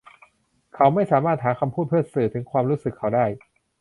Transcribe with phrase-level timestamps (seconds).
[0.75, 3.25] เขาไม่สามารถหาคำพูดเพื่อสื่อถึงความรู้สึกเขาได้